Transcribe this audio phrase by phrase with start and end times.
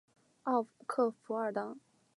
[0.45, 1.77] 奥克弗尔当。